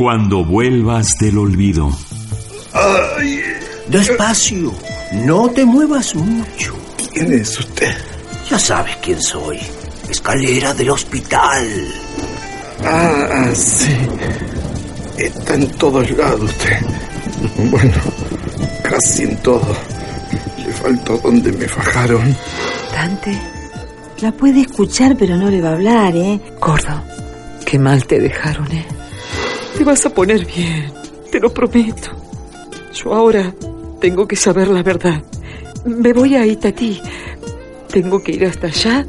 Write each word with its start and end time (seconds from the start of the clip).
Cuando 0.00 0.42
vuelvas 0.42 1.18
del 1.18 1.36
olvido. 1.36 1.90
Despacio, 3.88 4.72
no 5.26 5.50
te 5.50 5.62
muevas 5.66 6.14
mucho. 6.14 6.74
¿Quién 7.12 7.34
es 7.34 7.58
usted? 7.58 7.94
Ya 8.48 8.58
sabes 8.58 8.96
quién 9.02 9.20
soy. 9.20 9.58
Escalera 10.08 10.72
del 10.72 10.88
hospital. 10.88 11.66
Ah, 12.82 13.50
sí. 13.54 13.94
Está 15.18 15.52
en 15.56 15.68
todos 15.72 16.10
lados 16.12 16.44
usted. 16.44 16.78
Bueno, 17.70 18.00
casi 18.82 19.24
en 19.24 19.36
todo. 19.42 19.76
Le 20.64 20.72
faltó 20.72 21.18
donde 21.18 21.52
me 21.52 21.68
fajaron. 21.68 22.34
Dante, 22.90 23.38
la 24.22 24.32
puede 24.32 24.62
escuchar, 24.62 25.14
pero 25.18 25.36
no 25.36 25.50
le 25.50 25.60
va 25.60 25.68
a 25.68 25.74
hablar, 25.74 26.16
¿eh? 26.16 26.40
Gordo, 26.58 27.02
qué 27.66 27.78
mal 27.78 28.06
te 28.06 28.18
dejaron, 28.18 28.72
¿eh? 28.72 28.86
Te 29.80 29.84
vas 29.84 30.04
a 30.04 30.10
poner 30.10 30.44
bien, 30.44 30.92
te 31.32 31.40
lo 31.40 31.54
prometo. 31.54 32.10
Yo 32.92 33.14
ahora 33.14 33.54
tengo 33.98 34.28
que 34.28 34.36
saber 34.36 34.68
la 34.68 34.82
verdad. 34.82 35.22
Me 35.86 36.12
voy 36.12 36.36
a 36.36 36.44
Itatí. 36.44 37.00
Tengo 37.90 38.22
que 38.22 38.32
ir 38.32 38.44
hasta 38.44 38.66
allá 38.66 39.06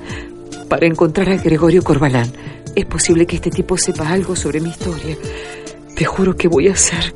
para 0.69 0.87
encontrar 0.87 1.27
a 1.27 1.35
Gregorio 1.35 1.83
Corbalán. 1.83 2.31
Es 2.73 2.85
posible 2.85 3.25
que 3.25 3.35
este 3.35 3.49
tipo 3.49 3.77
sepa 3.77 4.07
algo 4.07 4.33
sobre 4.33 4.61
mi 4.61 4.69
historia. 4.69 5.17
Te 5.93 6.05
juro 6.05 6.37
que 6.37 6.47
voy 6.47 6.69
a 6.69 6.71
hacer 6.71 7.13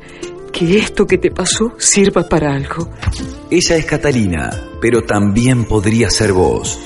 que 0.56 0.78
esto 0.78 1.06
que 1.06 1.18
te 1.18 1.30
pasó 1.30 1.74
sirva 1.76 2.26
para 2.26 2.54
algo. 2.54 2.88
Ella 3.50 3.76
es 3.76 3.84
Catalina, 3.84 4.50
pero 4.80 5.02
también 5.02 5.64
podría 5.64 6.08
ser 6.08 6.32
vos. 6.32 6.78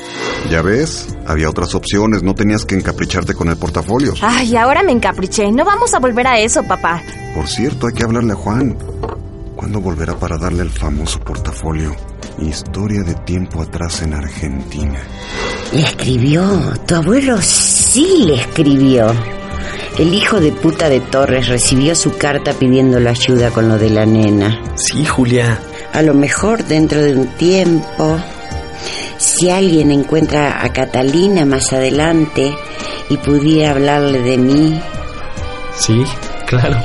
Ya 0.51 0.61
ves, 0.61 1.16
había 1.24 1.48
otras 1.48 1.77
opciones, 1.77 2.25
no 2.25 2.34
tenías 2.34 2.64
que 2.64 2.75
encapricharte 2.75 3.34
con 3.34 3.48
el 3.48 3.56
portafolio. 3.56 4.14
Ay, 4.23 4.56
ahora 4.56 4.83
me 4.83 4.91
encapriché. 4.91 5.52
No 5.52 5.64
vamos 5.64 5.95
a 5.95 6.01
volver 6.01 6.27
a 6.27 6.41
eso, 6.41 6.64
papá. 6.64 7.01
Por 7.33 7.47
cierto, 7.47 7.87
hay 7.87 7.92
que 7.95 8.02
hablarle 8.02 8.33
a 8.33 8.37
Juan. 8.37 8.77
¿Cuándo 9.55 9.80
volverá 9.80 10.19
para 10.19 10.36
darle 10.36 10.62
el 10.62 10.70
famoso 10.70 11.20
portafolio? 11.20 11.95
Historia 12.41 13.02
de 13.02 13.14
tiempo 13.14 13.62
atrás 13.62 14.02
en 14.02 14.14
Argentina. 14.14 14.98
Le 15.73 15.83
escribió, 15.83 16.42
tu 16.89 16.97
abuelo 16.97 17.39
sí 17.41 18.25
le 18.27 18.34
escribió. 18.34 19.39
El 19.98 20.14
hijo 20.14 20.41
de 20.41 20.52
puta 20.52 20.88
de 20.88 21.00
Torres 21.00 21.48
recibió 21.48 21.94
su 21.94 22.16
carta 22.16 22.52
pidiéndole 22.55 23.10
ayuda 23.10 23.50
con 23.50 23.69
lo 23.69 23.78
de 23.78 23.91
la 23.91 24.06
nena. 24.06 24.62
Sí, 24.77 25.05
Julia. 25.05 25.60
A 25.92 26.02
lo 26.02 26.14
mejor 26.14 26.64
dentro 26.64 27.02
de 27.02 27.14
un 27.16 27.27
tiempo, 27.36 28.18
si 29.18 29.50
alguien 29.50 29.91
encuentra 29.91 30.64
a 30.64 30.72
Catalina 30.72 31.44
más 31.44 31.72
adelante 31.72 32.55
y 33.11 33.16
pudiera 33.18 33.72
hablarle 33.72 34.20
de 34.22 34.38
mí, 34.38 34.80
Sí, 35.77 36.02
claro. 36.46 36.78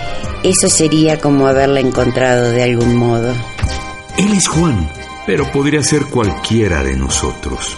eso 0.44 0.68
sería 0.68 1.20
como 1.20 1.48
haberla 1.48 1.80
encontrado 1.80 2.50
de 2.52 2.64
algún 2.64 2.96
modo. 2.98 3.32
Él 4.18 4.34
es 4.34 4.48
Juan, 4.48 4.90
pero 5.26 5.50
podría 5.52 5.84
ser 5.84 6.06
cualquiera 6.06 6.84
de 6.84 6.96
nosotros. 6.98 7.78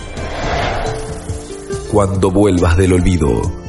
Cuando 1.92 2.31
vuelvas 2.31 2.78
del 2.78 2.94
olvido. 2.94 3.67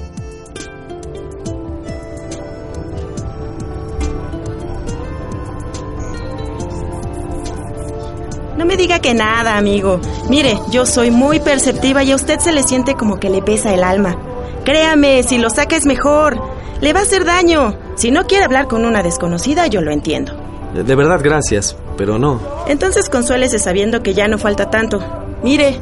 Que 9.09 9.15
nada, 9.15 9.57
amigo. 9.57 10.01
Mire, 10.29 10.61
yo 10.71 10.85
soy 10.85 11.11
muy 11.11 11.41
perceptiva 11.41 12.05
y 12.05 12.13
a 12.13 12.17
usted 12.17 12.41
se 12.41 12.53
le 12.53 12.63
siente 12.63 12.95
como 12.95 13.19
que 13.19 13.31
le 13.31 13.41
pesa 13.41 13.73
el 13.73 13.83
alma. 13.83 14.19
Créame, 14.67 15.23
si 15.23 15.39
lo 15.39 15.49
saca 15.49 15.77
es 15.77 15.87
mejor. 15.87 16.39
Le 16.83 16.93
va 16.93 17.01
a 17.01 17.05
hacer 17.05 17.25
daño. 17.25 17.75
Si 17.95 18.11
no 18.11 18.27
quiere 18.27 18.45
hablar 18.45 18.69
con 18.69 18.85
una 18.85 19.03
desconocida, 19.03 19.67
yo 19.67 19.81
lo 19.81 19.93
entiendo. 19.93 20.35
De 20.75 20.95
verdad, 20.95 21.21
gracias, 21.25 21.75
pero 21.97 22.19
no. 22.19 22.39
Entonces 22.67 23.09
consuélese 23.09 23.59
sabiendo 23.59 24.03
que 24.03 24.13
ya 24.13 24.29
no 24.29 24.37
falta 24.37 24.69
tanto. 24.69 25.03
Mire, 25.43 25.81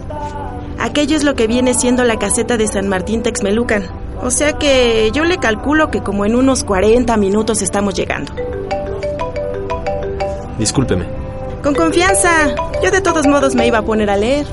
aquello 0.78 1.16
es 1.16 1.24
lo 1.24 1.34
que 1.34 1.48
viene 1.48 1.74
siendo 1.74 2.04
la 2.04 2.20
caseta 2.20 2.56
de 2.56 2.68
San 2.68 2.86
Martín 2.86 3.24
Texmelucan. 3.24 3.88
O 4.22 4.30
sea 4.30 4.52
que 4.52 5.10
yo 5.12 5.24
le 5.24 5.38
calculo 5.38 5.90
que 5.90 6.00
como 6.00 6.26
en 6.26 6.36
unos 6.36 6.62
40 6.62 7.16
minutos 7.16 7.60
estamos 7.60 7.94
llegando. 7.94 8.32
Discúlpeme. 10.60 11.25
Con 11.66 11.74
confianza. 11.74 12.54
Yo 12.80 12.92
de 12.92 13.00
todos 13.00 13.26
modos 13.26 13.56
me 13.56 13.66
iba 13.66 13.78
a 13.78 13.82
poner 13.82 14.08
a 14.08 14.16
leer. 14.16 14.46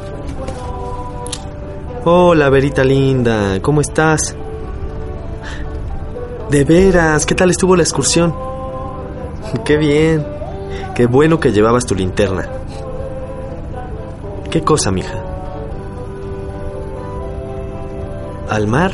Hola, 2.06 2.50
Verita 2.50 2.84
linda, 2.84 3.62
¿cómo 3.62 3.82
estás? 3.82 4.36
De 6.50 6.64
veras, 6.64 7.28
¿qué 7.28 7.36
tal 7.36 7.52
estuvo 7.52 7.76
la 7.76 7.84
excursión? 7.84 8.34
Qué 9.64 9.78
bien. 9.78 10.26
Qué 10.96 11.06
bueno 11.06 11.40
que 11.40 11.52
llevabas 11.52 11.86
tu 11.86 11.94
linterna. 11.94 12.50
¿Qué 14.50 14.64
cosa, 14.64 14.90
mija? 14.90 15.24
¿Al 18.50 18.66
mar? 18.66 18.92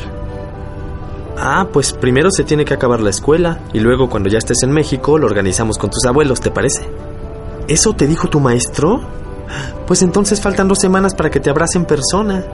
Ah, 1.38 1.68
pues 1.72 1.94
primero 1.94 2.30
se 2.30 2.44
tiene 2.44 2.66
que 2.66 2.74
acabar 2.74 3.00
la 3.00 3.08
escuela 3.08 3.60
y 3.72 3.80
luego 3.80 4.10
cuando 4.10 4.28
ya 4.28 4.36
estés 4.36 4.62
en 4.62 4.72
México 4.72 5.16
lo 5.16 5.24
organizamos 5.24 5.78
con 5.78 5.88
tus 5.88 6.04
abuelos, 6.04 6.42
¿te 6.42 6.50
parece? 6.50 6.86
¿Eso 7.70 7.92
te 7.92 8.08
dijo 8.08 8.26
tu 8.26 8.40
maestro? 8.40 9.00
Pues 9.86 10.02
entonces 10.02 10.40
faltan 10.40 10.66
dos 10.66 10.80
semanas 10.80 11.14
para 11.14 11.30
que 11.30 11.38
te 11.38 11.50
abrace 11.50 11.78
en 11.78 11.84
persona. 11.84 12.44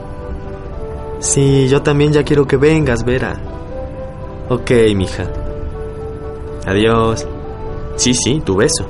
Sí, 1.19 1.67
yo 1.67 1.81
también 1.81 2.13
ya 2.13 2.23
quiero 2.23 2.45
que 2.45 2.55
vengas, 2.55 3.03
Vera. 3.03 3.35
Ok, 4.47 4.69
mija. 4.95 5.23
Adiós. 6.67 7.27
Sí, 7.95 8.13
sí, 8.13 8.41
tu 8.41 8.57
beso. 8.57 8.87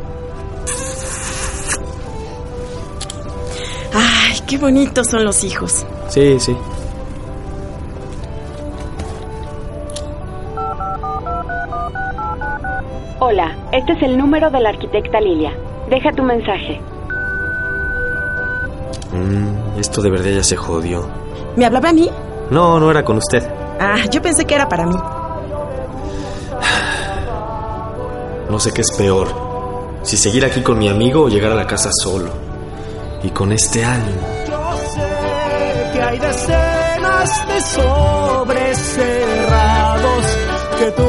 Ay, 3.94 4.38
qué 4.46 4.58
bonitos 4.58 5.08
son 5.08 5.24
los 5.24 5.46
hijos. 5.46 5.86
Sí, 6.10 6.38
sí. 6.42 6.58
Hola, 13.20 13.56
este 13.72 13.94
es 13.94 14.04
el 14.04 14.18
número 14.18 14.52
de 14.52 14.60
la 14.60 14.70
arquitecta 14.70 15.22
Lilia. 15.22 15.54
Deja 15.90 16.12
tu 16.12 16.24
mensaje. 16.24 16.82
Mm, 19.14 19.80
esto 19.80 20.02
de 20.02 20.10
verdad 20.10 20.32
ya 20.32 20.44
se 20.44 20.56
jodió. 20.56 21.08
¿Me 21.56 21.66
hablaba 21.66 21.90
a 21.90 21.94
mí? 21.94 22.10
No, 22.50 22.80
no 22.80 22.92
era 22.92 23.04
con 23.04 23.18
usted. 23.18 23.44
Ah, 23.80 24.06
yo 24.12 24.22
pensé 24.22 24.46
que 24.46 24.56
era 24.56 24.68
para 24.68 24.86
mí. 24.86 24.96
No 28.50 28.60
sé 28.60 28.72
qué 28.74 28.82
es 28.82 28.92
peor. 28.98 29.28
Si 30.04 30.18
seguir 30.18 30.46
aquí 30.46 30.62
con 30.62 30.78
mi 30.78 30.88
amigo 30.90 31.24
o 31.24 31.30
llegar 31.30 31.52
a 31.52 31.56
la 31.56 31.68
casa 31.68 31.90
solo. 31.92 32.30
Y 33.24 33.30
con 33.30 33.52
este 33.52 33.84
ánimo. 33.84 34.22
que 35.94 36.02
hay 36.02 36.20
decenas 36.20 37.48
de 37.48 37.62
sobres 37.62 38.78
cerrados 38.78 40.26
que 40.80 40.92
tú 40.92 41.04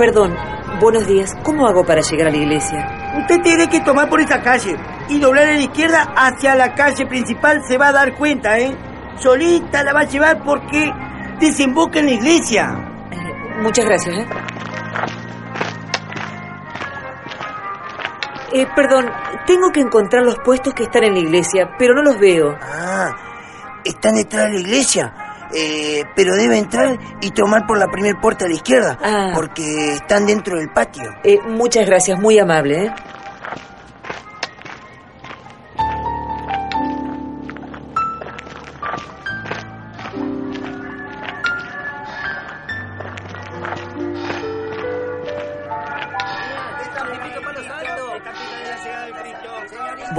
Perdón, 0.00 0.34
buenos 0.80 1.06
días. 1.06 1.36
¿Cómo 1.42 1.68
hago 1.68 1.84
para 1.84 2.00
llegar 2.00 2.28
a 2.28 2.30
la 2.30 2.36
iglesia? 2.38 3.12
Usted 3.18 3.42
tiene 3.42 3.68
que 3.68 3.80
tomar 3.80 4.08
por 4.08 4.18
esa 4.18 4.40
calle 4.40 4.74
y 5.10 5.20
doblar 5.20 5.46
a 5.46 5.52
la 5.52 5.60
izquierda 5.60 6.14
hacia 6.16 6.54
la 6.54 6.74
calle 6.74 7.04
principal. 7.04 7.62
Se 7.68 7.76
va 7.76 7.88
a 7.88 7.92
dar 7.92 8.14
cuenta, 8.14 8.58
¿eh? 8.58 8.74
Solita 9.18 9.84
la 9.84 9.92
va 9.92 10.00
a 10.00 10.04
llevar 10.04 10.42
porque 10.42 10.90
desemboca 11.38 11.98
en 11.98 12.06
la 12.06 12.12
iglesia. 12.12 12.66
Muchas 13.60 13.84
gracias, 13.84 14.16
¿eh? 14.16 14.26
Eh, 18.54 18.66
perdón, 18.74 19.04
tengo 19.46 19.70
que 19.70 19.80
encontrar 19.80 20.24
los 20.24 20.38
puestos 20.38 20.72
que 20.72 20.84
están 20.84 21.04
en 21.04 21.12
la 21.12 21.20
iglesia, 21.20 21.72
pero 21.78 21.92
no 21.92 22.00
los 22.00 22.18
veo. 22.18 22.56
Ah, 22.58 23.14
están 23.84 24.14
detrás 24.14 24.44
de 24.44 24.52
la 24.54 24.60
iglesia. 24.60 25.29
Eh, 25.54 26.04
pero 26.14 26.34
debe 26.36 26.58
entrar 26.58 26.98
y 27.20 27.30
tomar 27.30 27.66
por 27.66 27.78
la 27.78 27.88
primer 27.88 28.16
puerta 28.20 28.44
a 28.44 28.48
la 28.48 28.54
izquierda, 28.54 28.98
Ah. 29.02 29.32
porque 29.34 29.94
están 29.94 30.26
dentro 30.26 30.56
del 30.58 30.70
patio. 30.70 31.10
Eh, 31.24 31.38
muchas 31.48 31.86
gracias, 31.86 32.18
muy 32.20 32.38
amable, 32.38 32.84
¿eh? 32.86 32.94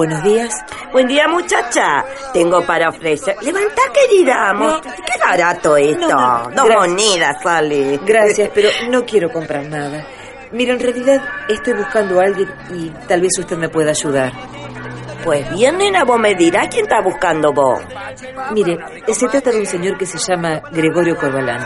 Buenos 0.02 0.24
días. 0.24 0.50
Buen 0.92 1.06
día, 1.08 1.28
muchacha. 1.28 2.04
Tengo 2.34 2.66
para 2.66 2.90
ofrecer. 2.90 3.36
Levanta, 3.44 3.84
querida. 3.94 4.52
mos- 4.52 4.82
Qué 4.82 5.20
barato 5.24 5.78
esto. 5.78 6.08
No, 6.10 6.50
no, 6.50 6.56
Dos 6.56 6.66
gracias. 6.66 6.88
monedas 6.90 7.44
sale. 7.44 8.00
Gracias, 8.04 8.50
pero 8.52 8.70
no 8.90 9.06
quiero 9.06 9.32
comprar 9.32 9.64
nada. 9.68 10.04
Mira, 10.54 10.74
en 10.74 10.80
realidad 10.80 11.24
estoy 11.48 11.74
buscando 11.74 12.20
a 12.20 12.24
alguien 12.24 12.50
y 12.74 12.90
tal 13.08 13.22
vez 13.22 13.30
usted 13.38 13.56
me 13.58 13.70
pueda 13.70 13.92
ayudar. 13.92 14.32
Pues 15.24 15.48
bien, 15.54 15.78
nena, 15.78 16.04
vos 16.04 16.18
me 16.20 16.34
dirás 16.34 16.68
quién 16.72 16.86
está 16.86 17.00
buscando 17.04 17.54
vos. 17.54 17.80
Mire, 18.54 18.80
se 19.14 19.28
trata 19.28 19.52
de 19.52 19.60
un 19.60 19.68
señor 19.68 20.00
que 20.00 20.08
se 20.08 20.18
llama 20.18 20.64
Gregorio 20.72 21.16
Corbalán. 21.16 21.64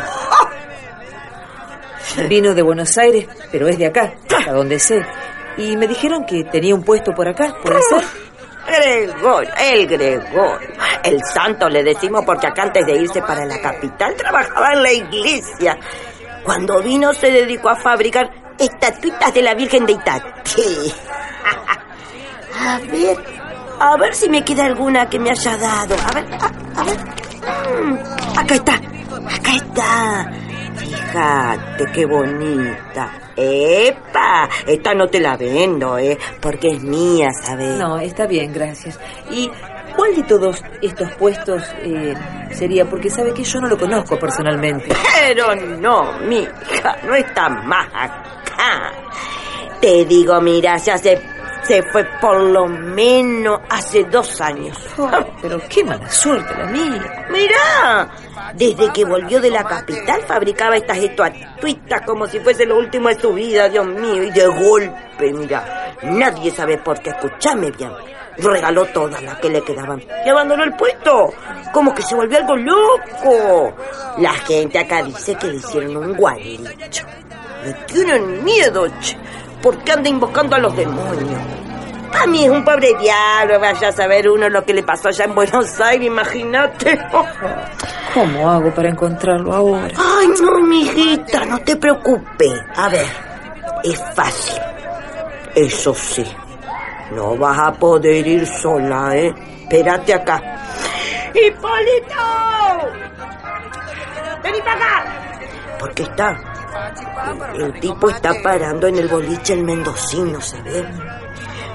Vino 2.27 2.53
de 2.53 2.61
Buenos 2.61 2.97
Aires, 2.97 3.27
pero 3.49 3.69
es 3.69 3.77
de 3.77 3.85
acá, 3.85 4.11
hasta 4.29 4.51
donde 4.51 4.77
sé. 4.77 5.01
Y 5.57 5.77
me 5.77 5.87
dijeron 5.87 6.25
que 6.25 6.43
tenía 6.43 6.75
un 6.75 6.83
puesto 6.83 7.13
por 7.15 7.29
acá, 7.29 7.55
¿puede 7.63 7.79
ser? 7.83 8.24
Gregorio, 8.75 9.51
el 9.57 9.87
Gregorio. 9.87 10.69
El 11.03 11.19
santo 11.23 11.69
le 11.69 11.83
decimos 11.83 12.23
porque 12.25 12.47
acá 12.47 12.63
antes 12.63 12.85
de 12.85 12.97
irse 12.97 13.21
para 13.21 13.45
la 13.45 13.59
capital 13.59 14.15
trabajaba 14.15 14.73
en 14.73 14.83
la 14.83 14.91
iglesia. 14.91 15.77
Cuando 16.43 16.81
vino 16.81 17.13
se 17.13 17.31
dedicó 17.31 17.69
a 17.69 17.75
fabricar 17.75 18.29
estatuitas 18.57 19.33
de 19.33 19.41
la 19.41 19.53
Virgen 19.53 19.85
de 19.85 19.93
Itatí. 19.93 20.93
A 22.57 22.79
ver, 22.79 23.17
a 23.79 23.97
ver 23.97 24.15
si 24.15 24.29
me 24.29 24.43
queda 24.43 24.65
alguna 24.65 25.07
que 25.09 25.19
me 25.19 25.29
haya 25.29 25.57
dado. 25.57 25.95
A 25.95 26.13
ver, 26.13 26.33
a, 26.33 26.79
a 26.79 26.83
ver. 26.83 26.97
Mm, 27.83 28.39
acá 28.39 28.55
está, 28.55 28.73
acá 28.73 29.55
está. 29.55 30.31
Fíjate 31.15 31.85
qué 31.93 32.05
bonita. 32.05 33.09
¡Epa! 33.37 34.49
Esta 34.67 34.93
no 34.93 35.07
te 35.07 35.21
la 35.21 35.37
vendo, 35.37 35.97
¿eh? 35.97 36.17
Porque 36.41 36.71
es 36.71 36.83
mía, 36.83 37.29
¿sabes? 37.41 37.77
No, 37.77 37.97
está 37.99 38.27
bien, 38.27 38.51
gracias. 38.51 38.99
¿Y 39.31 39.49
cuál 39.95 40.13
de 40.13 40.23
todos 40.23 40.61
estos 40.81 41.09
puestos 41.13 41.63
eh, 41.83 42.13
sería? 42.51 42.83
Porque 42.83 43.09
sabe 43.09 43.33
que 43.33 43.45
yo 43.45 43.61
no 43.61 43.69
lo 43.69 43.77
conozco 43.77 44.19
personalmente. 44.19 44.89
Pero 45.21 45.55
no, 45.55 46.19
mija, 46.19 46.97
no 47.07 47.15
está 47.15 47.47
más 47.47 47.87
acá. 47.93 48.91
Te 49.79 50.03
digo, 50.03 50.41
mira, 50.41 50.77
se 50.79 50.91
hace, 50.91 51.21
se 51.67 51.81
fue 51.83 52.03
por 52.21 52.39
lo 52.39 52.67
menos 52.67 53.59
hace 53.69 54.03
dos 54.05 54.39
años. 54.41 54.77
Oh, 54.97 55.09
pero 55.41 55.59
qué 55.67 55.83
mala 55.83 56.09
suerte 56.09 56.53
la 56.57 56.65
mía. 56.67 57.25
Mira, 57.31 58.09
desde 58.53 58.91
que 58.93 59.05
volvió 59.05 59.39
de 59.41 59.49
la 59.49 59.63
capital 59.63 60.21
fabricaba 60.23 60.77
estas 60.77 60.97
estatuitas 60.97 62.01
como 62.01 62.27
si 62.27 62.39
fuese 62.39 62.65
lo 62.65 62.77
último 62.77 63.09
de 63.09 63.19
su 63.19 63.33
vida, 63.33 63.67
Dios 63.69 63.85
mío, 63.87 64.23
y 64.23 64.31
de 64.31 64.47
golpe, 64.47 65.33
mira, 65.33 65.95
nadie 66.03 66.51
sabe 66.51 66.77
por 66.77 66.99
qué, 67.01 67.09
escúchame 67.09 67.71
bien. 67.71 67.91
Regaló 68.37 68.85
todas 68.87 69.21
las 69.23 69.39
que 69.39 69.49
le 69.49 69.61
quedaban 69.61 70.03
y 70.25 70.29
abandonó 70.29 70.65
el 70.65 70.73
puesto. 70.73 71.33
Como 71.71 71.95
que 71.95 72.01
se 72.01 72.15
volvió 72.15 72.37
algo 72.37 72.57
loco. 72.57 73.73
La 74.17 74.33
gente 74.33 74.77
acá 74.77 75.03
dice 75.03 75.35
que 75.35 75.47
le 75.47 75.55
hicieron 75.55 75.95
un 75.95 76.13
gualicho. 76.15 77.05
Le 77.63 77.73
tienen 77.85 78.43
miedo, 78.43 78.87
che, 78.99 79.17
porque 79.65 79.93
anda 79.93 80.07
invocando 80.07 80.55
a 80.55 80.59
los 80.59 80.75
demonios. 80.75 81.41
A 82.13 82.27
mí 82.27 82.45
es 82.45 82.51
un 82.51 82.63
pobre 82.63 82.93
diablo, 83.01 83.59
vaya 83.59 83.87
a 83.87 83.91
saber 83.91 84.29
uno 84.29 84.47
lo 84.47 84.63
que 84.63 84.75
le 84.75 84.83
pasó 84.83 85.07
allá 85.07 85.25
en 85.25 85.33
Buenos 85.33 85.81
Aires, 85.81 86.05
imagínate. 86.05 86.99
¿Cómo 88.13 88.47
hago 88.47 88.71
para 88.75 88.89
encontrarlo 88.89 89.51
ahora? 89.51 89.91
Ay, 89.97 90.27
no, 90.39 90.59
mijita, 90.59 91.45
no 91.45 91.57
te 91.61 91.77
preocupes. 91.77 92.53
A 92.75 92.89
ver, 92.89 93.07
es 93.83 93.99
fácil. 94.13 94.61
Eso 95.55 95.95
sí, 95.95 96.23
no 97.15 97.35
vas 97.35 97.57
a 97.57 97.71
poder 97.73 98.27
ir 98.27 98.45
sola, 98.45 99.17
¿eh? 99.17 99.33
Espérate 99.63 100.13
acá. 100.13 100.43
¡Hipólito! 101.33 102.21
¡Vení 104.43 104.59
para 104.59 104.75
acá! 104.75 105.05
Porque 105.79 106.03
está. 106.03 106.54
El 107.57 107.79
tipo 107.79 108.09
está 108.09 108.33
parando 108.43 108.87
en 108.87 108.97
el 108.97 109.07
boliche 109.07 109.53
el 109.53 109.63
mendocino, 109.63 110.41
¿sabes? 110.41 110.85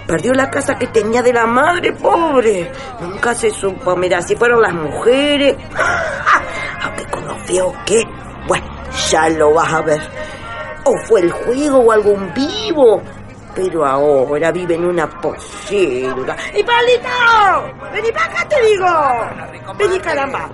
Perdió 0.07 0.33
la 0.33 0.51
casa 0.51 0.77
que 0.77 0.89
tenía 0.89 1.23
de 1.23 1.33
la 1.33 1.47
madre, 1.47 1.93
pobre. 1.93 2.71
Nunca 3.01 3.33
se 3.33 3.51
supo. 3.51 3.95
Mira, 3.97 4.21
si 4.21 4.35
fueron 4.35 4.61
las 4.61 4.75
mujeres. 4.75 5.57
Aunque 6.83 7.05
con 7.07 7.27
lo 7.27 7.39
feo 7.45 7.73
que. 7.87 8.03
Bueno, 8.49 8.67
ya 9.09 9.29
lo 9.29 9.55
vas 9.55 9.73
a 9.73 9.81
ver. 9.83 10.01
O 10.85 10.97
fue 11.07 11.21
el 11.21 11.31
juego 11.31 11.79
o 11.79 11.93
algún 11.93 12.33
vivo. 12.35 13.01
Pero 13.55 13.87
ahora 13.87 14.51
vive 14.51 14.75
en 14.75 14.85
una 14.85 15.09
posilga. 15.09 16.37
¡Y 16.55 16.63
Palito! 16.63 17.89
¡Vení 17.93 18.11
para 18.13 18.27
acá, 18.27 18.49
te 18.49 18.61
digo! 18.67 19.75
¡Vení, 19.79 19.99
caramba! 20.01 20.49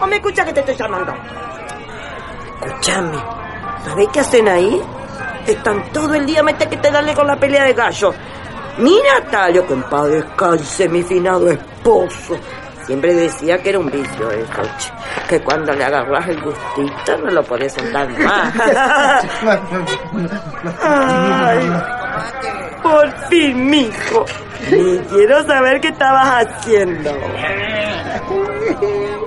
¿O 0.00 0.06
me 0.06 0.16
escucha 0.16 0.44
que 0.44 0.52
te 0.52 0.60
estoy 0.60 0.76
llamando? 0.76 1.14
Escúchame. 2.62 3.18
¿Sabés 3.84 4.08
qué 4.12 4.20
hacen 4.20 4.48
ahí? 4.48 4.80
Están 5.46 5.82
todo 5.92 6.14
el 6.14 6.26
día 6.26 6.42
mete 6.42 6.68
que 6.68 6.76
te 6.76 6.90
dale 6.90 7.14
con 7.14 7.26
la 7.26 7.36
pelea 7.36 7.64
de 7.64 7.72
gallo. 7.72 8.12
Mira, 8.78 9.20
Talio, 9.30 9.64
paz 9.88 10.08
descanse 10.08 10.88
mi 10.88 11.02
finado 11.02 11.50
esposo. 11.50 12.36
Siempre 12.86 13.14
decía 13.14 13.58
que 13.62 13.70
era 13.70 13.78
un 13.78 13.90
vicio 13.90 14.30
eso, 14.30 14.62
que 15.28 15.40
cuando 15.40 15.72
le 15.72 15.84
agarras 15.84 16.28
el 16.28 16.40
gustito 16.40 17.18
no 17.18 17.30
lo 17.30 17.42
podés 17.44 17.72
soltar 17.72 18.08
más. 18.18 18.54
Ay, 20.82 21.70
por 22.82 23.10
fin, 23.28 23.70
mijo. 23.70 24.24
Ni 24.70 24.98
quiero 24.98 25.44
saber 25.46 25.80
qué 25.80 25.88
estabas 25.88 26.46
haciendo. 26.46 27.10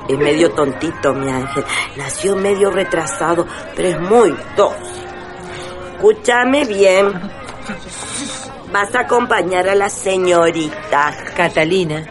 Es 0.07 0.17
medio 0.17 0.51
tontito, 0.51 1.13
mi 1.13 1.31
ángel. 1.31 1.63
Nació 1.95 2.35
medio 2.35 2.69
retrasado, 2.71 3.47
pero 3.75 3.87
es 3.89 3.99
muy 4.01 4.35
dócil. 4.55 5.03
Escúchame 5.95 6.65
bien. 6.65 7.13
Vas 8.71 8.93
a 8.95 9.01
acompañar 9.01 9.69
a 9.69 9.75
la 9.75 9.89
señorita. 9.89 11.15
Catalina. 11.35 12.03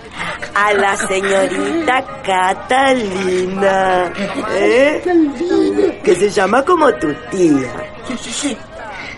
A 0.55 0.73
la 0.73 0.97
señorita 0.97 2.23
Catalina. 2.25 4.13
¿Eh? 4.53 6.01
Que 6.03 6.15
se 6.15 6.31
llama 6.31 6.65
como 6.65 6.93
tu 6.95 7.13
tía. 7.31 7.73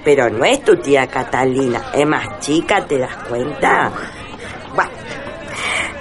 Pero 0.05 0.29
no 0.31 0.45
es 0.45 0.65
tu 0.65 0.77
tía 0.77 1.07
Catalina. 1.07 1.93
Es 1.93 2.07
más 2.07 2.41
chica, 2.41 2.85
¿te 2.85 2.99
das 2.99 3.15
cuenta? 3.29 3.93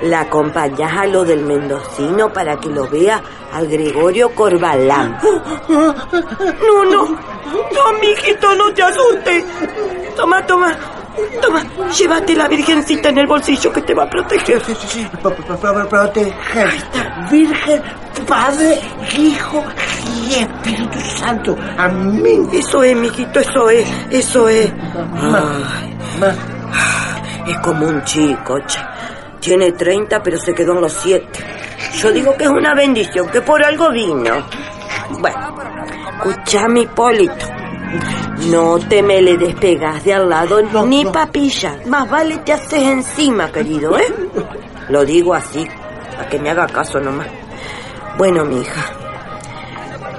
La 0.03 0.22
acompañás 0.22 0.98
a 0.98 1.05
lo 1.05 1.24
del 1.24 1.43
mendocino 1.43 2.31
para 2.31 2.57
que 2.57 2.69
lo 2.69 2.88
vea 2.89 3.22
al 3.53 3.67
Gregorio 3.67 4.33
Corbalán. 4.36 5.17
No, 5.69 6.86
no, 6.86 7.05
no, 7.05 8.00
mijito, 8.01 8.53
no 8.55 8.74
te 8.74 8.83
asustes. 8.83 9.45
Toma, 10.15 10.45
toma, 10.45 10.75
toma, 11.41 11.63
llévate 11.98 12.36
la 12.36 12.48
virgencita 12.48 13.10
en 13.10 13.19
el 13.19 13.27
bolsillo 13.27 13.72
que 13.72 13.81
te 13.81 13.93
va 13.93 14.03
a 14.03 14.10
proteger. 14.10 14.62
Proteger. 15.89 16.69
Virgen, 17.31 17.81
Padre, 18.27 18.81
Hijo 19.17 19.63
y 20.27 20.33
Espíritu 20.33 21.00
Santo. 21.00 21.55
Amén. 21.77 22.50
Eso 22.51 22.83
es, 22.83 22.95
mijito, 22.95 23.39
eso 23.39 23.69
es, 23.69 23.88
eso 24.10 24.50
es. 24.50 24.72
Ay, 25.22 25.98
es 27.48 27.57
como 27.60 27.88
un 27.88 28.03
chico, 28.03 28.60
che. 28.67 28.92
Tiene 29.43 29.73
30, 29.73 30.23
pero 30.23 30.38
se 30.38 30.53
quedó 30.53 30.71
en 30.73 30.81
los 30.81 30.93
7. 30.93 31.27
Yo 31.95 32.12
digo 32.13 32.33
que 32.38 32.45
es 32.45 32.50
una 32.50 32.73
bendición, 32.73 33.27
que 33.27 33.41
por 33.41 33.62
algo 33.62 33.91
vino. 33.91 34.47
Bueno, 35.19 35.55
escuchame, 36.23 36.81
Hipólito. 36.81 37.45
No 38.50 38.79
te 38.79 39.03
me 39.03 39.21
le 39.21 39.38
despegas 39.38 40.01
de 40.05 40.13
al 40.13 40.29
lado 40.29 40.62
ni 40.85 41.03
papilla. 41.03 41.77
Más 41.88 42.09
vale 42.09 42.38
te 42.38 42.53
haces 42.53 42.83
encima, 42.83 43.51
querido, 43.51 44.00
¿eh? 44.00 44.07
Lo 44.88 45.03
digo 45.03 45.33
así, 45.33 45.67
para 46.15 46.29
que 46.29 46.39
me 46.39 46.50
haga 46.50 46.65
caso 46.67 47.01
nomás. 47.01 47.27
Bueno, 48.17 48.45
mi 48.45 48.62
hija, 48.62 48.81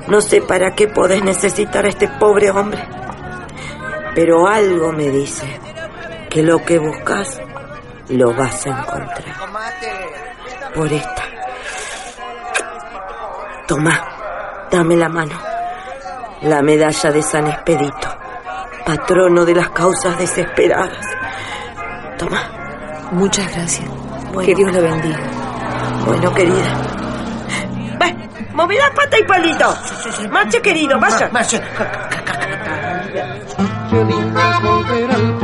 no 0.07 0.21
sé 0.21 0.43
para 0.43 0.75
qué 0.75 0.89
podés 0.89 1.25
necesitar 1.25 1.87
a 1.87 1.89
este 1.89 2.09
pobre 2.09 2.51
hombre, 2.51 2.87
pero 4.15 4.47
algo 4.47 4.93
me 4.93 5.09
dice 5.09 5.47
que 6.29 6.43
lo 6.43 6.63
que 6.63 6.79
buscas 6.79 7.41
lo 8.09 8.35
vas 8.35 8.67
a 8.67 8.71
encontrar. 8.71 9.25
Por 10.75 10.93
esta. 10.93 11.23
Toma, 13.67 14.67
dame 14.71 14.97
la 14.97 15.09
mano. 15.09 15.39
La 16.43 16.61
medalla 16.61 17.11
de 17.11 17.23
San 17.23 17.47
Expedito, 17.47 18.09
patrono 18.85 19.45
de 19.45 19.55
las 19.55 19.71
causas 19.71 20.19
desesperadas. 20.19 21.07
Toma. 22.19 22.65
Muchas 23.13 23.55
gracias. 23.55 23.89
que 24.45 24.55
Dios 24.55 24.73
la 24.73 24.81
bendiga. 24.81 25.19
Bueno, 26.05 26.35
querida. 26.35 26.83
Ve, 27.99 28.17
moví 28.53 28.77
la 28.77 28.93
pata 28.93 29.19
y 29.19 29.23
palito. 29.23 29.75
Marche, 30.31 30.61
querido, 30.61 30.99
vaya. 30.99 31.31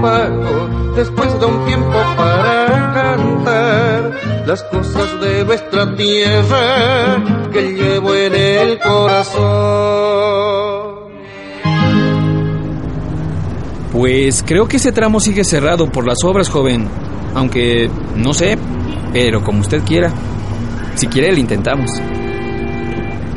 Pago 0.01 0.80
después 0.97 1.39
de 1.39 1.47
un 1.47 1.65
tiempo 1.67 1.97
para 2.17 2.93
cantar 2.93 4.13
las 4.47 4.63
cosas 4.65 5.21
de 5.21 5.45
nuestra 5.45 5.95
tierra 5.97 7.51
que 7.53 7.73
llevo 7.73 8.15
en 8.15 8.35
el 8.35 8.79
corazón. 8.79 10.21
Pues 13.93 14.45
creo 14.47 14.67
que 14.67 14.77
ese 14.79 14.93
tramo 14.93 15.21
sigue 15.21 15.45
cerrado 15.45 15.91
por 15.91 16.07
las 16.07 16.19
obras, 16.25 16.49
joven. 16.49 16.89
Aunque, 17.35 17.91
no 18.17 18.33
sé, 18.33 18.57
pero 19.13 19.43
como 19.43 19.61
usted 19.61 19.83
quiera. 19.85 20.13
Si 20.95 21.07
quiere, 21.07 21.33
le 21.33 21.41
intentamos. 21.41 21.91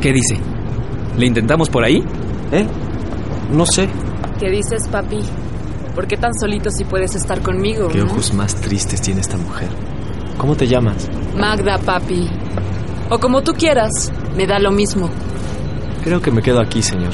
¿Qué 0.00 0.12
dice? 0.12 0.38
¿Le 1.16 1.26
intentamos 1.26 1.68
por 1.68 1.84
ahí? 1.84 2.04
¿Eh? 2.52 2.66
No 3.52 3.66
sé. 3.66 3.88
¿Qué 4.38 4.50
dices, 4.50 4.88
papi? 4.88 5.20
¿Por 5.94 6.06
qué 6.08 6.16
tan 6.16 6.34
solito 6.34 6.70
si 6.70 6.84
puedes 6.84 7.14
estar 7.14 7.40
conmigo? 7.40 7.88
Qué 7.88 7.98
no? 7.98 8.06
ojos 8.06 8.32
más 8.34 8.54
tristes 8.56 9.00
tiene 9.00 9.20
esta 9.20 9.36
mujer. 9.36 9.68
¿Cómo 10.38 10.56
te 10.56 10.66
llamas? 10.66 11.08
Magda, 11.36 11.78
papi. 11.78 12.28
O 13.10 13.18
como 13.18 13.42
tú 13.42 13.52
quieras, 13.52 14.12
me 14.36 14.46
da 14.46 14.58
lo 14.58 14.72
mismo. 14.72 15.08
Creo 16.02 16.20
que 16.20 16.30
me 16.30 16.42
quedo 16.42 16.60
aquí, 16.60 16.82
señor. 16.82 17.12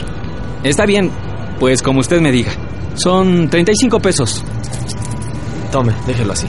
Está 0.65 0.87
bien, 0.87 1.11
pues 1.59 1.83
como 1.83 2.01
usted 2.01 2.21
me 2.21 2.33
diga. 2.33 2.53
Son 2.95 3.49
35 3.49 4.01
pesos. 4.01 4.43
Tome, 5.71 5.93
déjelo 6.07 6.33
así. 6.33 6.47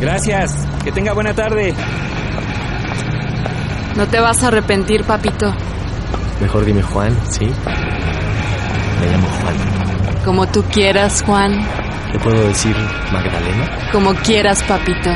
Gracias. 0.00 0.54
Que 0.82 0.90
tenga 0.92 1.12
buena 1.12 1.34
tarde. 1.34 1.74
No 3.96 4.06
te 4.06 4.18
vas 4.18 4.42
a 4.42 4.48
arrepentir, 4.48 5.04
papito. 5.04 5.52
Mejor 6.40 6.64
dime 6.64 6.82
Juan, 6.82 7.14
¿sí? 7.28 7.50
Me 9.00 9.06
llamo 9.06 9.28
Juan. 9.28 10.24
Como 10.24 10.46
tú 10.48 10.62
quieras, 10.64 11.22
Juan. 11.26 11.66
¿Le 12.12 12.18
puedo 12.18 12.46
decir 12.48 12.76
Magdalena? 13.12 13.90
Como 13.92 14.14
quieras, 14.14 14.62
papito. 14.64 15.10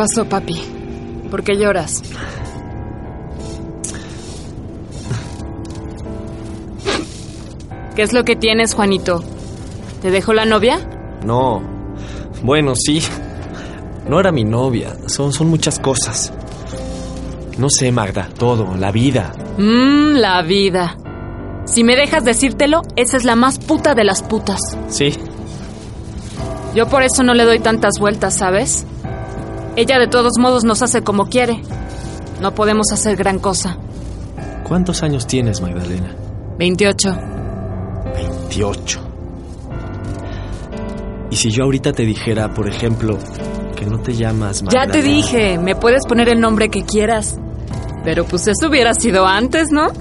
Pasó, 0.00 0.24
papi? 0.24 0.58
¿Por 1.30 1.42
qué 1.44 1.58
lloras? 1.58 2.02
¿Qué 7.94 8.00
es 8.00 8.14
lo 8.14 8.24
que 8.24 8.34
tienes, 8.34 8.72
Juanito? 8.72 9.22
¿Te 10.00 10.10
dejó 10.10 10.32
la 10.32 10.46
novia? 10.46 10.78
No. 11.22 11.60
Bueno, 12.42 12.72
sí. 12.74 13.02
No 14.08 14.18
era 14.18 14.32
mi 14.32 14.42
novia. 14.42 14.96
Son, 15.06 15.34
son 15.34 15.48
muchas 15.50 15.78
cosas. 15.78 16.32
No 17.58 17.68
sé, 17.68 17.92
Magda. 17.92 18.30
Todo. 18.38 18.74
La 18.78 18.92
vida. 18.92 19.34
Mmm, 19.58 20.14
la 20.14 20.40
vida. 20.40 20.96
Si 21.66 21.84
me 21.84 21.94
dejas 21.94 22.24
decírtelo, 22.24 22.80
esa 22.96 23.18
es 23.18 23.24
la 23.24 23.36
más 23.36 23.58
puta 23.58 23.94
de 23.94 24.04
las 24.04 24.22
putas. 24.22 24.60
Sí. 24.88 25.12
Yo 26.74 26.88
por 26.88 27.02
eso 27.02 27.22
no 27.22 27.34
le 27.34 27.44
doy 27.44 27.58
tantas 27.58 27.98
vueltas, 28.00 28.34
¿sabes? 28.34 28.86
Ella 29.80 29.98
de 29.98 30.08
todos 30.08 30.32
modos 30.38 30.62
nos 30.62 30.82
hace 30.82 31.00
como 31.00 31.30
quiere. 31.30 31.62
No 32.38 32.54
podemos 32.54 32.92
hacer 32.92 33.16
gran 33.16 33.38
cosa. 33.38 33.78
¿Cuántos 34.68 35.02
años 35.02 35.26
tienes, 35.26 35.62
Magdalena? 35.62 36.14
28. 36.58 37.16
28. 38.14 39.00
Y 41.30 41.36
si 41.36 41.50
yo 41.50 41.64
ahorita 41.64 41.94
te 41.94 42.02
dijera, 42.02 42.52
por 42.52 42.68
ejemplo, 42.68 43.16
que 43.74 43.86
no 43.86 44.00
te 44.00 44.12
llamas 44.12 44.62
Magdalena. 44.62 44.92
Ya 44.92 45.00
te 45.00 45.02
dije, 45.02 45.58
me 45.58 45.74
puedes 45.74 46.04
poner 46.04 46.28
el 46.28 46.40
nombre 46.40 46.68
que 46.68 46.82
quieras. 46.82 47.38
Pero 48.04 48.26
pues 48.26 48.48
eso 48.48 48.68
hubiera 48.68 48.92
sido 48.92 49.26
antes, 49.26 49.68
¿no? 49.70 49.92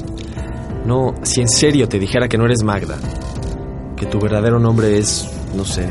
No, 0.83 1.15
si 1.23 1.39
en 1.39 1.47
serio 1.47 1.87
te 1.87 1.99
dijera 1.99 2.27
que 2.27 2.37
no 2.37 2.43
eres 2.43 2.63
Magda, 2.63 2.97
que 3.95 4.05
tu 4.07 4.19
verdadero 4.19 4.59
nombre 4.59 4.97
es, 4.97 5.25
no 5.55 5.63
sé, 5.63 5.89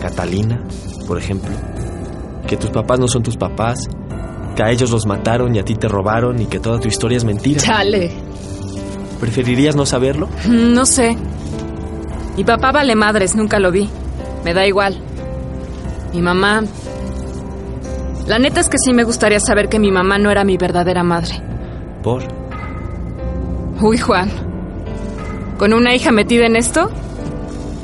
Catalina, 0.00 0.62
por 1.08 1.18
ejemplo, 1.18 1.50
que 2.46 2.56
tus 2.56 2.70
papás 2.70 2.98
no 2.98 3.08
son 3.08 3.22
tus 3.22 3.36
papás, 3.36 3.88
que 4.54 4.62
a 4.62 4.70
ellos 4.70 4.90
los 4.90 5.06
mataron 5.06 5.54
y 5.54 5.58
a 5.58 5.64
ti 5.64 5.74
te 5.74 5.88
robaron 5.88 6.40
y 6.40 6.46
que 6.46 6.58
toda 6.60 6.78
tu 6.80 6.88
historia 6.88 7.16
es 7.18 7.24
mentira. 7.24 7.60
Chale. 7.60 8.10
¿Preferirías 9.20 9.74
no 9.76 9.86
saberlo? 9.86 10.28
Mm, 10.46 10.72
No 10.74 10.86
sé. 10.86 11.16
Mi 12.36 12.44
papá 12.44 12.70
vale 12.72 12.94
madres, 12.94 13.34
nunca 13.34 13.58
lo 13.58 13.70
vi. 13.70 13.88
Me 14.44 14.52
da 14.54 14.66
igual. 14.66 14.98
Mi 16.12 16.20
mamá... 16.20 16.62
La 18.26 18.38
neta 18.38 18.60
es 18.60 18.68
que 18.68 18.76
sí 18.78 18.92
me 18.92 19.04
gustaría 19.04 19.38
saber 19.40 19.68
que 19.68 19.78
mi 19.78 19.90
mamá 19.92 20.18
no 20.18 20.30
era 20.30 20.42
mi 20.44 20.56
verdadera 20.56 21.02
madre. 21.04 21.40
¿Por? 22.02 22.24
Uy, 23.80 23.98
Juan. 23.98 24.30
¿Con 25.58 25.72
una 25.72 25.94
hija 25.94 26.10
metida 26.10 26.44
en 26.46 26.56
esto? 26.56 26.90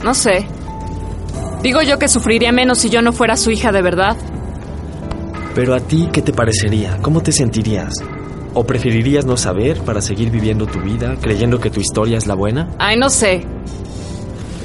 No 0.03 0.15
sé. 0.15 0.47
Digo 1.63 1.81
yo 1.83 1.99
que 1.99 2.09
sufriría 2.09 2.51
menos 2.51 2.79
si 2.79 2.91
yo 2.91 3.03
no 3.03 3.13
fuera 3.13 3.37
su 3.37 3.51
hija 3.53 3.71
de 3.73 3.83
verdad. 3.83 4.17
Pero 5.55 5.75
a 5.75 5.81
ti, 5.81 6.09
¿qué 6.13 6.23
te 6.23 6.33
parecería? 6.33 6.99
¿Cómo 7.03 7.23
te 7.23 7.33
sentirías? 7.33 7.93
¿O 8.55 8.65
preferirías 8.65 9.25
no 9.27 9.37
saber 9.37 9.79
para 9.81 10.01
seguir 10.01 10.31
viviendo 10.31 10.67
tu 10.67 10.81
vida, 10.81 11.17
creyendo 11.21 11.61
que 11.61 11.71
tu 11.71 11.81
historia 11.81 12.19
es 12.19 12.27
la 12.27 12.35
buena? 12.35 12.71
Ay, 12.79 12.97
no 12.97 13.11
sé. 13.11 13.45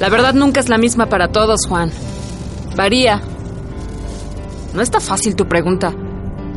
La 0.00 0.08
verdad 0.08 0.34
nunca 0.34 0.60
es 0.60 0.68
la 0.68 0.78
misma 0.78 1.06
para 1.06 1.28
todos, 1.28 1.66
Juan. 1.66 1.90
Varía. 2.76 3.20
No 4.74 4.82
está 4.82 5.00
fácil 5.00 5.36
tu 5.36 5.46
pregunta. 5.46 5.94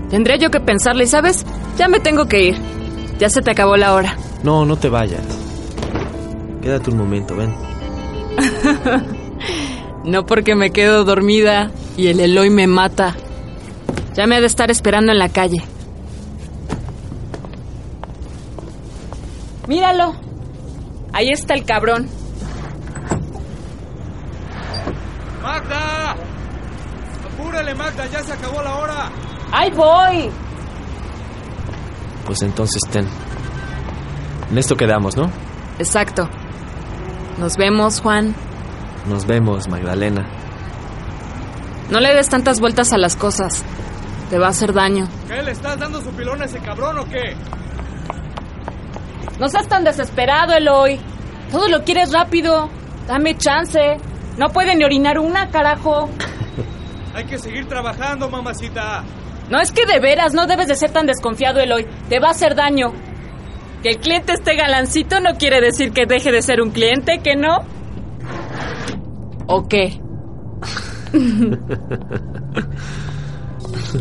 Tendría 0.10 0.38
yo 0.38 0.50
que 0.52 0.60
pensarla 0.60 1.04
y, 1.04 1.08
¿sabes? 1.08 1.46
Ya 1.78 1.88
me 1.88 2.00
tengo 2.00 2.26
que 2.26 2.44
ir. 2.44 2.58
Ya 3.20 3.30
se 3.30 3.42
te 3.42 3.52
acabó 3.52 3.78
la 3.78 3.94
hora. 3.94 4.18
No, 4.44 4.66
no 4.66 4.76
te 4.76 4.90
vayas. 4.90 5.24
Quédate 6.62 6.92
un 6.92 6.98
momento, 6.98 7.36
ven. 7.36 7.54
No 10.04 10.26
porque 10.26 10.56
me 10.56 10.72
quedo 10.72 11.04
dormida 11.04 11.70
y 11.96 12.08
el 12.08 12.20
Eloy 12.20 12.50
me 12.50 12.66
mata. 12.66 13.16
Ya 14.14 14.28
me 14.28 14.36
ha 14.36 14.42
de 14.42 14.48
estar 14.48 14.70
esperando 14.70 15.12
en 15.12 15.20
la 15.20 15.30
calle. 15.30 15.64
Míralo. 19.68 20.14
Ahí 21.14 21.30
está 21.30 21.54
el 21.54 21.66
cabrón. 21.66 22.10
¡Magda! 25.42 26.16
¡Apúrale, 27.34 27.76
Magda! 27.76 28.06
¡Ya 28.08 28.24
se 28.24 28.34
acabó 28.34 28.62
la 28.62 28.76
hora! 28.76 29.12
¡Ahí 29.52 29.72
voy! 29.72 30.30
Pues 32.26 32.42
entonces 32.42 32.82
ten. 32.92 33.08
En 34.52 34.58
esto 34.58 34.76
quedamos, 34.76 35.16
¿no? 35.16 35.30
Exacto. 35.80 36.30
Nos 37.38 37.58
vemos, 37.58 38.02
Juan. 38.02 38.36
Nos 39.08 39.26
vemos, 39.26 39.68
Magdalena. 39.68 40.28
No 41.90 42.00
le 42.00 42.14
des 42.14 42.30
tantas 42.30 42.60
vueltas 42.60 42.94
a 42.94 42.98
las 42.98 43.16
cosas. 43.16 43.64
Te 44.32 44.40
va 44.40 44.48
a 44.48 44.52
hacer 44.52 44.72
daño. 44.72 45.10
¿Qué? 45.28 45.44
¿Le 45.44 45.52
estás 45.52 45.78
dando 45.78 46.02
su 46.02 46.10
pilón 46.12 46.42
a 46.42 46.46
ese 46.46 46.60
cabrón 46.60 47.00
o 47.00 47.04
qué? 47.04 47.36
No 49.38 49.50
seas 49.50 49.68
tan 49.68 49.84
desesperado, 49.84 50.54
Eloy. 50.54 51.02
Todo 51.52 51.68
lo 51.68 51.84
quieres 51.84 52.14
rápido. 52.14 52.70
Dame 53.08 53.38
chance. 53.38 53.98
No 54.38 54.48
puede 54.48 54.74
ni 54.78 54.86
orinar 54.86 55.20
una, 55.20 55.50
carajo. 55.50 56.10
Hay 57.14 57.26
que 57.26 57.38
seguir 57.38 57.68
trabajando, 57.68 58.30
mamacita. 58.30 59.04
No 59.50 59.60
es 59.60 59.74
que 59.74 59.86
de 59.86 60.00
veras 60.00 60.34
no 60.34 60.48
debes 60.48 60.70
de 60.70 60.76
ser 60.76 60.92
tan 60.92 61.08
desconfiado, 61.08 61.60
Eloy. 61.60 61.86
Te 62.08 62.22
va 62.22 62.30
a 62.30 62.32
hacer 62.32 62.56
daño. 62.56 62.94
Que 63.84 63.90
el 63.90 63.98
cliente 63.98 64.32
esté 64.32 64.56
galancito 64.56 65.20
no 65.20 65.36
quiere 65.38 65.60
decir 65.60 65.92
que 65.92 66.06
deje 66.06 66.32
de 66.32 66.42
ser 66.42 66.62
un 66.62 66.72
cliente, 66.72 67.20
¿que 67.22 67.36
no? 67.36 67.66
¿O 69.48 69.68
qué? 69.68 70.00
¿Qué 73.92 73.98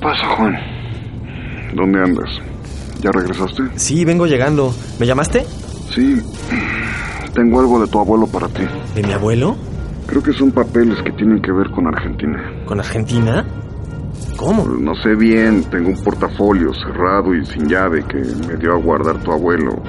pasa, 0.00 0.28
Juan? 0.36 0.56
¿Dónde 1.74 2.00
andas? 2.00 2.30
¿Ya 3.00 3.10
regresaste? 3.10 3.62
Sí, 3.74 4.04
vengo 4.04 4.26
llegando. 4.26 4.72
¿Me 5.00 5.06
llamaste? 5.06 5.44
Sí. 5.90 6.22
Tengo 7.34 7.60
algo 7.60 7.80
de 7.80 7.88
tu 7.88 7.98
abuelo 7.98 8.26
para 8.28 8.46
ti. 8.48 8.62
¿De 8.94 9.02
mi 9.02 9.12
abuelo? 9.12 9.56
Creo 10.06 10.22
que 10.22 10.32
son 10.32 10.50
papeles 10.50 11.00
que 11.02 11.12
tienen 11.12 11.40
que 11.40 11.52
ver 11.52 11.70
con 11.70 11.86
Argentina. 11.86 12.42
¿Con 12.66 12.80
Argentina? 12.80 13.44
¿Cómo? 14.36 14.66
No 14.66 14.94
sé 14.96 15.14
bien. 15.14 15.64
Tengo 15.70 15.90
un 15.90 16.02
portafolio 16.02 16.72
cerrado 16.74 17.34
y 17.34 17.44
sin 17.46 17.68
llave 17.68 18.04
que 18.04 18.18
me 18.46 18.56
dio 18.56 18.72
a 18.72 18.76
guardar 18.76 19.18
tu 19.22 19.32
abuelo. 19.32 19.82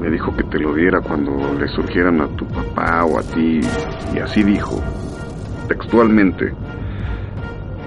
Me 0.00 0.10
dijo 0.10 0.34
que 0.34 0.44
te 0.44 0.58
lo 0.58 0.74
diera 0.74 1.00
cuando 1.00 1.32
le 1.58 1.68
surgieran 1.68 2.20
a 2.20 2.28
tu 2.36 2.46
papá 2.46 3.04
o 3.04 3.18
a 3.18 3.22
ti. 3.22 3.60
Y 4.14 4.18
así 4.18 4.42
dijo. 4.42 4.80
Textualmente. 5.68 6.52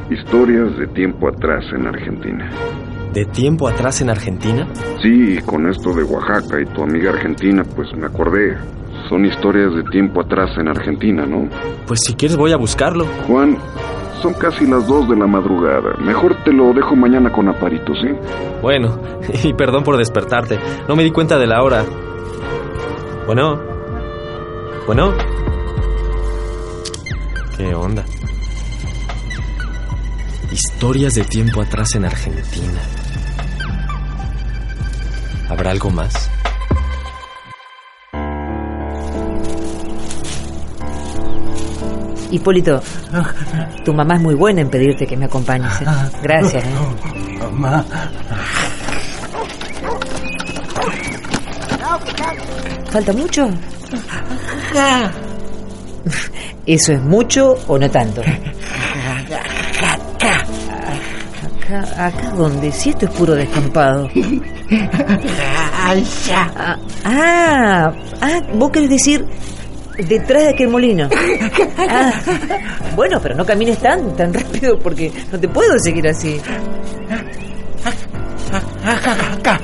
Historias 0.09 0.77
de 0.77 0.87
tiempo 0.87 1.27
atrás 1.27 1.65
en 1.73 1.87
Argentina. 1.87 2.49
¿De 3.13 3.25
tiempo 3.25 3.67
atrás 3.67 4.01
en 4.01 4.09
Argentina? 4.09 4.67
Sí, 5.01 5.37
con 5.45 5.69
esto 5.69 5.93
de 5.93 6.03
Oaxaca 6.03 6.59
y 6.59 6.65
tu 6.65 6.81
amiga 6.81 7.11
argentina, 7.11 7.63
pues 7.75 7.89
me 7.95 8.07
acordé. 8.07 8.57
Son 9.09 9.25
historias 9.25 9.75
de 9.75 9.83
tiempo 9.83 10.21
atrás 10.21 10.51
en 10.57 10.67
Argentina, 10.67 11.25
¿no? 11.25 11.47
Pues 11.87 12.01
si 12.05 12.13
quieres 12.13 12.37
voy 12.37 12.51
a 12.51 12.57
buscarlo. 12.57 13.05
Juan, 13.27 13.57
son 14.21 14.33
casi 14.33 14.65
las 14.65 14.87
dos 14.87 15.09
de 15.09 15.17
la 15.17 15.27
madrugada. 15.27 15.95
Mejor 15.99 16.35
te 16.43 16.53
lo 16.53 16.73
dejo 16.73 16.95
mañana 16.95 17.31
con 17.31 17.49
Aparito, 17.49 17.93
¿sí? 17.95 18.07
Bueno, 18.61 18.97
y 19.43 19.53
perdón 19.53 19.83
por 19.83 19.97
despertarte. 19.97 20.57
No 20.87 20.95
me 20.95 21.03
di 21.03 21.11
cuenta 21.11 21.37
de 21.37 21.47
la 21.47 21.61
hora. 21.61 21.83
Bueno. 23.25 23.59
Bueno. 24.85 25.13
¿Qué 27.57 27.75
onda? 27.75 28.03
Historias 30.51 31.15
de 31.15 31.23
tiempo 31.23 31.61
atrás 31.61 31.95
en 31.95 32.05
Argentina. 32.05 32.81
¿Habrá 35.49 35.71
algo 35.71 35.89
más? 35.89 36.31
Hipólito, 42.31 42.81
tu 43.85 43.93
mamá 43.93 44.15
es 44.15 44.21
muy 44.21 44.33
buena 44.35 44.61
en 44.61 44.69
pedirte 44.69 45.05
que 45.05 45.15
me 45.15 45.25
acompañes. 45.25 45.71
¿eh? 45.81 45.85
Gracias. 46.23 46.63
¿eh? 46.63 46.69
Mamá. 47.51 47.85
¿Falta 52.89 53.13
mucho? 53.13 53.49
¿Eso 56.65 56.93
es 56.93 57.01
mucho 57.01 57.55
o 57.67 57.77
no 57.77 57.89
tanto? 57.89 58.21
Acá, 61.65 62.07
acá 62.07 62.31
donde, 62.31 62.71
si 62.71 62.89
esto 62.89 63.05
es 63.05 63.11
puro 63.11 63.35
descampado. 63.35 64.09
Ah, 65.85 66.77
ah, 67.05 67.93
ah, 68.21 68.41
vos 68.55 68.71
querés 68.71 68.89
decir 68.89 69.25
detrás 69.97 70.43
de 70.43 70.49
aquel 70.49 70.69
molino. 70.69 71.09
Ah, 71.85 72.13
bueno, 72.95 73.19
pero 73.21 73.35
no 73.35 73.45
camines 73.45 73.77
tan, 73.77 74.15
tan 74.15 74.33
rápido 74.33 74.79
porque 74.79 75.11
no 75.31 75.39
te 75.39 75.47
puedo 75.47 75.77
seguir 75.79 76.07
así. 76.07 76.39
Acá. 78.83 79.59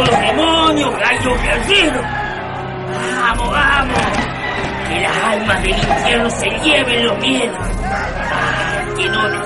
Los 0.00 0.20
demonios, 0.20 0.90
gallo 0.98 1.34
guerrero. 1.42 2.02
Vamos, 3.20 3.50
vamos. 3.50 3.98
Que 4.88 5.00
las 5.00 5.16
almas 5.24 5.62
del 5.62 5.70
infierno 5.72 6.30
se 6.30 6.50
lleven 6.64 7.06
los 7.06 7.18
miedos. 7.18 7.58
Ay, 7.82 8.94
que 8.96 9.08
no 9.08 9.45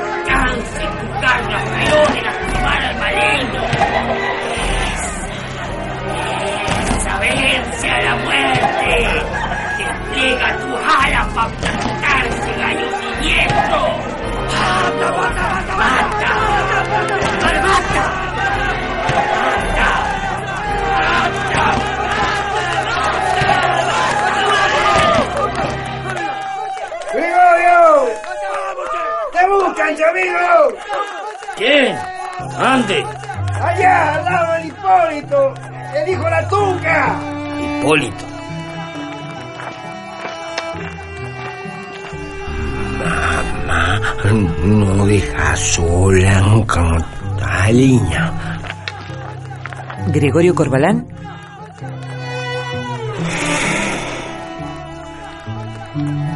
no 44.64 45.06
deja 45.06 45.56
sola 45.56 46.38
a 46.38 46.66
Catalina. 46.66 48.60
Gregorio 50.08 50.54
Corbalán. 50.54 51.06